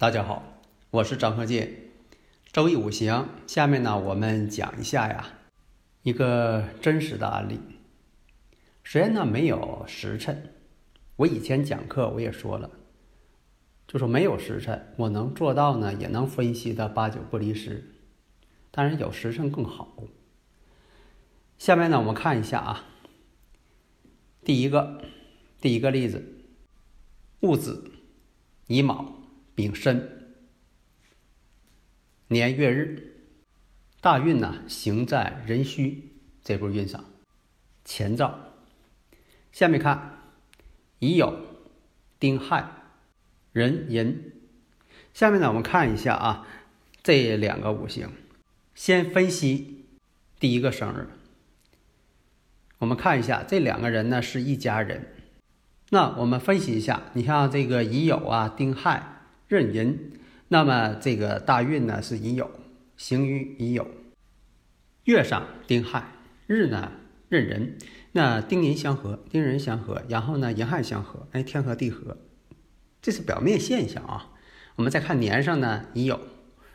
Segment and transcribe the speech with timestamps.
[0.00, 1.90] 大家好，我是张鹤剑，
[2.52, 3.30] 周易五行。
[3.48, 5.40] 下面呢，我们讲一下呀，
[6.04, 7.58] 一个真实的案例。
[8.84, 10.54] 虽然呢没有时辰，
[11.16, 12.70] 我以前讲课我也说了，
[13.88, 17.92] 就说没有时辰，我能做到呢，也能分析的八九不离十。
[18.70, 19.96] 当然有时辰更好。
[21.58, 22.84] 下面呢，我们看一下啊，
[24.44, 25.02] 第一个，
[25.60, 26.24] 第一个例子，
[27.40, 27.90] 戊子
[28.68, 29.17] 乙卯。
[29.58, 30.36] 丙申
[32.28, 33.26] 年月日
[34.00, 36.12] 大运呢，行在壬戌
[36.44, 37.04] 这步运上，
[37.84, 38.38] 前兆。
[39.50, 40.22] 下面看
[41.00, 41.34] 乙酉、
[42.20, 42.70] 丁亥、
[43.50, 44.32] 壬寅。
[45.12, 46.46] 下面呢，我们看一下啊，
[47.02, 48.12] 这两个五行。
[48.76, 49.86] 先分析
[50.38, 51.08] 第一个生日。
[52.78, 55.16] 我们看一下这两个人呢是一家人。
[55.90, 59.16] 那我们分析一下，你像这个乙酉啊、丁亥。
[59.48, 60.12] 壬寅，
[60.48, 62.46] 那么这个大运呢是乙酉，
[62.98, 63.86] 行于乙酉，
[65.04, 66.12] 月上丁亥，
[66.46, 66.92] 日呢
[67.30, 67.78] 壬寅，
[68.12, 72.18] 那丁寅相合，丁壬相合，然后呢寅亥相合，哎，天合地合，
[73.00, 74.32] 这是表面现象啊。
[74.76, 76.20] 我们再看年上呢乙酉，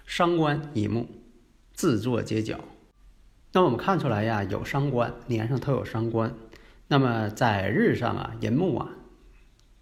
[0.05, 1.07] 伤官乙木，
[1.73, 2.59] 自作结角。
[3.51, 6.35] 那我们看出来呀，有伤官，年上都有伤官。
[6.88, 8.89] 那么在日上啊，寅木啊，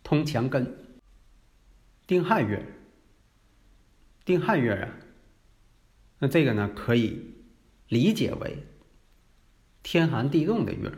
[0.03, 0.75] 通强根，
[2.05, 2.65] 丁亥月。
[4.31, 4.95] 丁亥月啊，
[6.19, 7.33] 那这个呢可以
[7.89, 8.59] 理解为
[9.83, 10.89] 天寒地冻的月。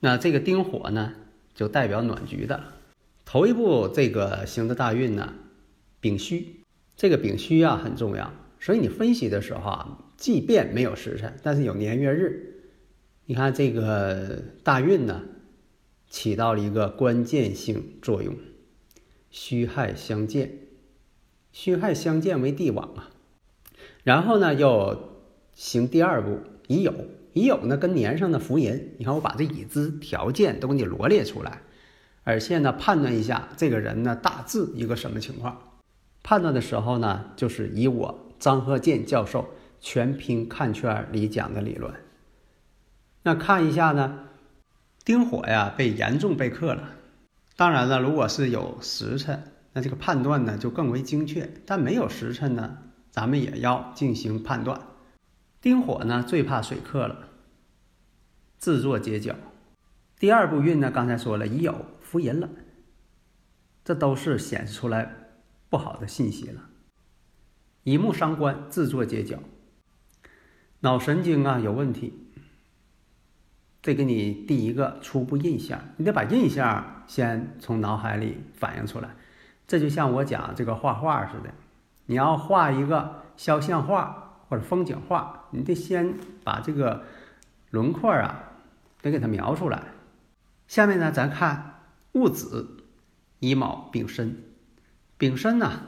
[0.00, 1.14] 那这个丁火呢，
[1.54, 2.64] 就代表暖局的。
[3.24, 5.34] 头一步这个行的大运呢，
[6.00, 6.64] 丙戌，
[6.96, 8.34] 这个丙戌啊很重要。
[8.58, 12.72] 所以你分析的时候啊，即便没有时辰，但是有年月日，
[13.26, 15.22] 你看这个大运呢，
[16.08, 18.36] 起到了一个关键性作用，
[19.30, 20.58] 戌亥相见。
[21.54, 23.10] 戌亥相见为帝王啊，
[24.02, 25.20] 然后呢又
[25.54, 26.92] 行第二步乙酉，
[27.32, 31.62] 乙酉呢跟年上的福银，你看我把这已知条件都给你罗列出来，
[32.24, 35.56] 而且呢判断一下这个人呢大致一个什么情况。
[36.24, 39.48] 判断的时候呢，就是以我张鹤剑教授
[39.80, 41.94] 全凭看圈里讲的理论。
[43.22, 44.24] 那看一下呢，
[45.04, 46.90] 丁火呀被严重被克了。
[47.54, 49.53] 当然了，如果是有时辰。
[49.74, 52.78] 那这个判断呢就更为精确，但没有时辰呢，
[53.10, 54.80] 咱们也要进行判断。
[55.60, 57.28] 丁火呢最怕水克了，
[58.56, 59.34] 自作结角。
[60.18, 62.48] 第二步运呢，刚才说了已有福银了，
[63.84, 65.12] 这都是显示出来
[65.68, 66.70] 不好的信息了。
[67.82, 69.40] 乙木伤官，自作结角，
[70.80, 72.20] 脑神经啊有问题。
[73.82, 79.16] 这给你第一个初步印象，你得把印象先从脑海里反映出来。
[79.66, 81.52] 这就像我讲这个画画似的，
[82.06, 86.14] 你要画一个肖像画或者风景画，你得先
[86.44, 87.02] 把这个
[87.70, 88.52] 轮廓啊，
[89.00, 89.82] 得给它描出来。
[90.68, 91.80] 下面呢，咱看
[92.12, 92.84] 戊子、
[93.38, 94.36] 乙卯、丙申。
[95.16, 95.80] 丙申呢，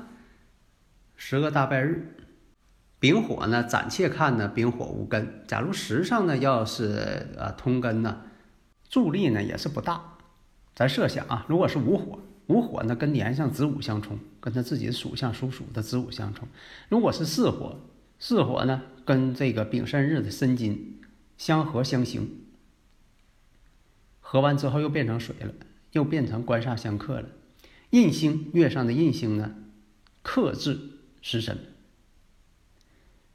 [1.16, 2.16] 十个大拜日。
[2.98, 5.44] 丙火呢，暂且看呢，丙火无根。
[5.46, 8.22] 假如时上呢，要是呃通根呢，
[8.88, 10.00] 助力呢也是不大。
[10.74, 12.18] 咱设想啊，如果是无火。
[12.46, 16.46] 午火呢，跟年上子午相冲，跟他自己的属相属鼠的子午相冲。
[16.88, 17.80] 如果是巳火，
[18.20, 21.00] 巳火呢，跟这个丙申日的申金
[21.36, 22.44] 相合相刑，
[24.20, 25.52] 合完之后又变成水了，
[25.90, 27.28] 又变成官煞相克了。
[27.90, 29.56] 印星月上的印星呢，
[30.22, 30.78] 克制
[31.20, 31.58] 食神。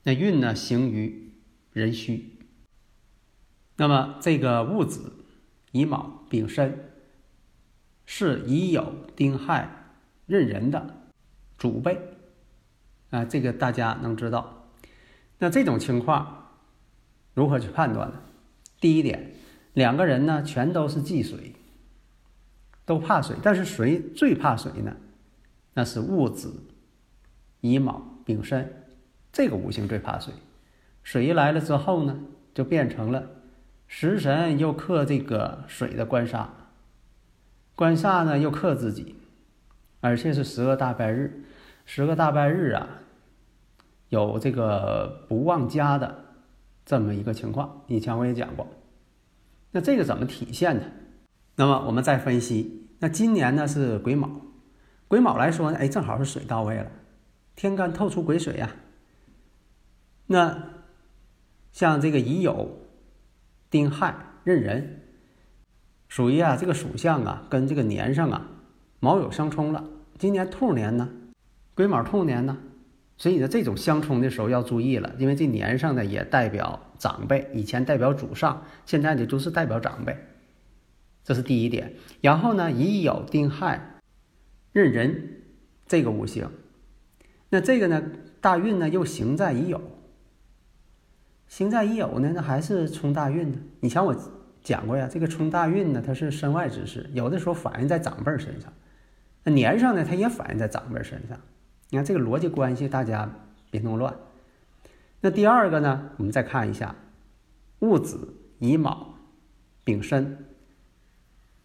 [0.03, 1.33] 那运呢，行于
[1.73, 2.37] 壬戌。
[3.75, 5.25] 那么这个戊子、
[5.73, 6.90] 乙卯、丙申。
[8.13, 8.83] 是乙酉
[9.15, 9.69] 丁亥
[10.25, 10.97] 壬壬的
[11.57, 11.97] 主辈
[13.09, 14.67] 啊，这个大家能知道。
[15.37, 16.57] 那这种情况
[17.33, 18.21] 如何去判断呢？
[18.81, 19.31] 第一点，
[19.71, 21.55] 两个人呢全都是忌水，
[22.85, 24.97] 都怕水，但是谁最怕水呢？
[25.73, 26.65] 那是戊子、
[27.61, 28.83] 乙卯、丙申
[29.31, 30.33] 这个五行最怕水。
[31.01, 32.19] 水一来了之后呢，
[32.53, 33.25] 就变成了
[33.87, 36.53] 食神又克这个水的官杀，
[37.81, 39.15] 官煞呢又克自己，
[40.01, 41.45] 而且是十个大拜日，
[41.83, 42.87] 十个大拜日啊，
[44.09, 46.25] 有这个不旺家的
[46.85, 47.83] 这么一个情况。
[47.87, 48.67] 以前我也讲过，
[49.71, 50.83] 那这个怎么体现呢？
[51.55, 54.29] 那么我们再分析，那今年呢是癸卯，
[55.07, 56.91] 癸卯来说呢，哎，正好是水到位了，
[57.55, 58.75] 天干透出癸水呀。
[60.27, 60.83] 那
[61.71, 62.67] 像这个乙酉、
[63.71, 65.00] 丁亥、壬壬，
[66.11, 68.45] 属于啊这个属相啊跟这个年上啊
[68.99, 69.81] 卯酉相冲了。
[70.19, 71.09] 今年兔年呢，
[71.73, 72.57] 癸卯兔年呢，
[73.15, 80.17] 所以呢这种相冲的时候要注意了，因为这年上呢也代表长辈，以前代表祖上，现在呢都是代表长辈，
[81.23, 81.93] 这是第一点。
[82.19, 84.01] 然后呢，乙酉、丁亥、
[84.73, 85.15] 壬壬
[85.87, 86.49] 这个五行，
[87.47, 88.03] 那这个呢
[88.41, 89.79] 大运呢又行在乙酉。
[91.47, 93.59] 行在乙酉呢，那还是冲大运呢。
[93.79, 94.13] 你像我
[94.63, 98.71] 讲过呀，这个冲大运呢，它是身外之事，有的时候反映在长辈身上。
[99.43, 101.39] 那年上呢，它也反映在长辈身上。
[101.89, 103.29] 你看这个逻辑关系，大家
[103.69, 104.15] 别弄乱。
[105.19, 106.95] 那第二个呢，我们再看一下
[107.79, 109.15] 戊子、乙卯、
[109.83, 110.45] 丙申，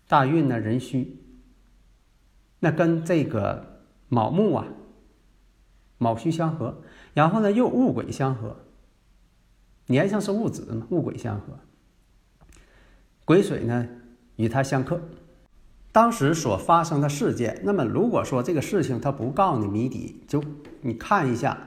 [0.08, 1.20] 大运呢壬戌，
[2.60, 4.66] 那跟这个卯木啊、
[5.98, 6.82] 卯戌相合，
[7.12, 8.56] 然后呢又戊癸相合。
[9.86, 11.60] 年上是戊子嘛，戊癸相合，
[13.26, 13.86] 癸水呢
[14.36, 14.98] 与它相克。
[15.92, 20.42] 当时所发生的事件，那么如果说这个事情他不告诉你谜底，就
[20.82, 21.58] 你看一下，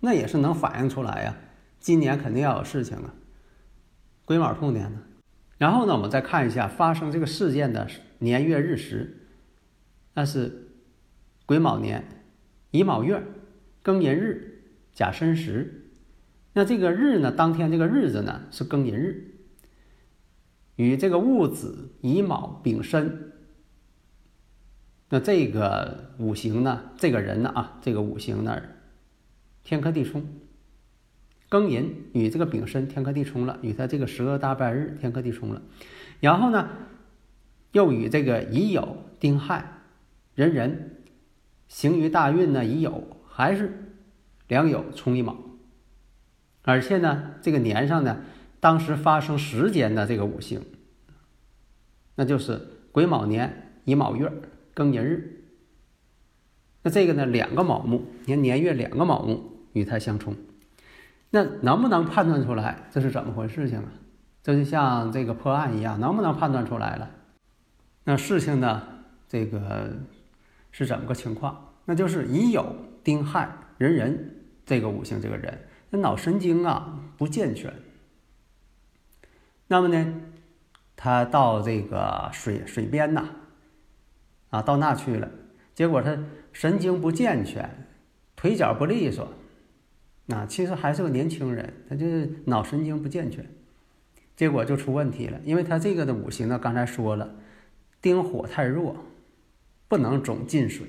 [0.00, 1.36] 那也是能反映出来呀。
[1.80, 3.14] 今年肯定要有事情啊，
[4.24, 5.00] 癸卯兔年呢。
[5.58, 7.86] 然后呢，我们再看一下发生这个事件的
[8.18, 9.28] 年月日时，
[10.14, 10.72] 那是
[11.46, 12.04] 癸卯年
[12.72, 13.22] 乙卯月
[13.82, 15.92] 庚寅日甲申时。
[16.52, 17.30] 那这个日呢？
[17.30, 19.27] 当天这个日子呢是庚寅日，
[20.78, 23.32] 与这个戊子、乙卯、丙申。
[25.08, 26.92] 那这个五行呢？
[26.96, 28.62] 这个人呢啊，这个五行呢，
[29.64, 30.24] 天克地冲。
[31.50, 35.62] 庚寅与这个丙申天克地冲了，与他这个十个大半日天克地冲了。
[36.20, 36.68] 然后呢，
[37.72, 39.82] 又与这个乙酉、丁亥、
[40.36, 40.92] 壬壬
[41.66, 43.96] 行于大运呢，乙酉还是
[44.46, 45.36] 两酉冲一卯。
[46.62, 48.22] 而且呢，这个年上呢，
[48.60, 50.60] 当时发生时间的这个五行，
[52.16, 52.60] 那就是
[52.92, 54.32] 癸卯年乙卯月
[54.74, 55.44] 庚寅日。
[56.82, 60.34] 那这个呢，两个卯木，年年月两个卯木与它相冲，
[61.30, 63.92] 那能不能判断出来这是怎么回事情啊？
[64.42, 67.10] 这就像这个破案一样，能不能判断出来了？
[68.04, 68.82] 那事情呢，
[69.28, 69.98] 这个
[70.70, 71.74] 是怎么个情况？
[71.84, 72.64] 那就是乙酉
[73.02, 74.16] 丁亥壬壬
[74.64, 75.66] 这个五行这个人。
[75.90, 77.72] 那脑神经啊不健全，
[79.68, 80.14] 那么呢，
[80.96, 83.28] 他到这个水水边呐，
[84.50, 85.30] 啊，到那去了，
[85.74, 86.18] 结果他
[86.52, 87.86] 神经不健全，
[88.34, 89.28] 腿脚不利索，
[90.28, 93.46] 啊，其实还是个年轻人，他就是脑神经不健全，
[94.34, 97.36] 结果就出问题了，因为他这个的五行呢，刚才说了，
[98.02, 98.96] 丁火太弱，
[99.86, 100.86] 不能总进水，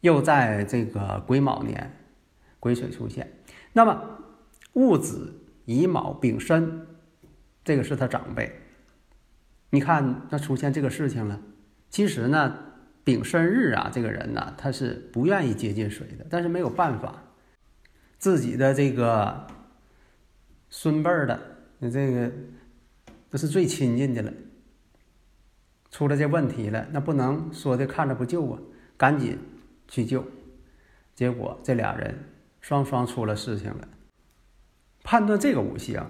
[0.00, 1.94] 又在这个癸卯年。
[2.60, 3.34] 癸水出现，
[3.72, 4.18] 那么
[4.72, 5.37] 戊子、
[5.68, 6.86] 乙卯、丙申，
[7.62, 8.50] 这个是他长辈。
[9.68, 11.38] 你看，那出现这个事情了。
[11.90, 12.58] 其实呢，
[13.04, 17.22] 丙申日啊，这个人呢，他是不愿意接近水的，但是没有办法，
[18.16, 19.46] 自己的这个
[20.70, 21.38] 孙辈儿的，
[21.80, 22.32] 你这个
[23.30, 24.32] 这是最亲近的了，
[25.90, 28.58] 出了这问题了，那不能说的看着不救啊，
[28.96, 29.38] 赶紧
[29.86, 30.24] 去救。
[31.14, 32.18] 结果这俩人。
[32.60, 33.88] 双双出了事情了。
[35.02, 36.06] 判断这个五行，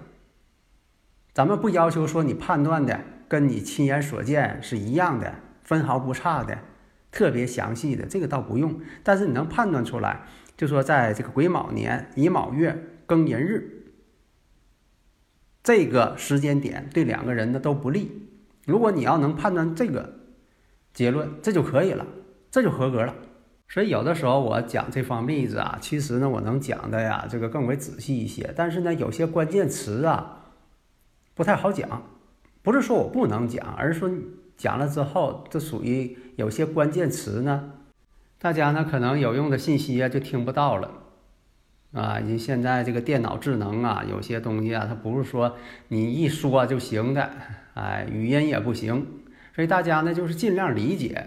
[1.32, 6.58] 咱们不要求说你判断的跟你亲眼所见是一样的，分毫不差的，
[7.10, 8.80] 特别详细的，这个倒不用。
[9.02, 10.22] 但是你能判断出来，
[10.56, 12.76] 就说在这个癸卯年乙卯月
[13.06, 13.84] 庚寅日
[15.62, 18.30] 这个时间点对两个人呢都不利。
[18.66, 20.18] 如果你要能判断这个
[20.92, 22.06] 结论，这就可以了，
[22.50, 23.14] 这就合格了。
[23.70, 28.52] 所以有的时候我讲这方例子啊，其实呢我能讲的呀，这个更为仔细一些。
[28.56, 30.52] 但是呢，有些关键词啊
[31.34, 32.02] 不太好讲，
[32.62, 34.10] 不是说我不能讲，而是说
[34.56, 37.72] 讲了之后，这属于有些关键词呢，
[38.38, 40.90] 大家呢可能有用的信息啊就听不到了
[41.92, 42.20] 啊。
[42.20, 45.56] 你现在这个电脑智能啊，有些东西啊，它不是说
[45.88, 47.30] 你一说就行的，
[47.74, 49.06] 哎，语音也不行。
[49.54, 51.26] 所以大家呢就是尽量理解。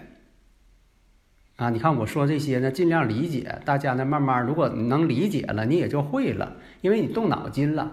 [1.61, 7.91] 啊，你看我说这些呢，尽量理解，大家呢慢慢，如果能理解了，你也就会了，因为你动脑筋了。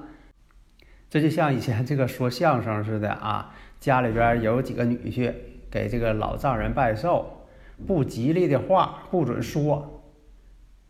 [1.10, 5.34] 这就像以前这个说相声似的啊，家里边有几个女婿
[5.70, 7.26] 给这个老丈人拜寿，
[7.86, 10.02] 不吉利的话不准说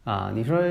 [0.05, 0.31] 啊。
[0.33, 0.63] 你说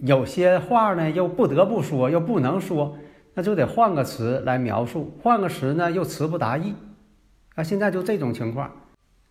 [0.00, 2.96] 有些话呢又不得不说，又不能说，
[3.34, 6.72] 那就得换个词来描述，换个词呢又词不达意。
[7.56, 8.72] 啊，现在就这种情况。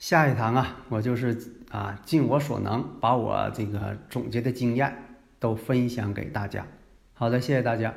[0.02, 1.38] 下一堂啊，我就是
[1.70, 4.92] 啊，尽我所能把我这个总结的经验
[5.40, 6.66] 都分享给大家。
[7.14, 7.94] 好的，谢谢大家。